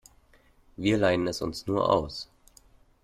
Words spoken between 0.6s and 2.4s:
Wir leihen es uns nur aus.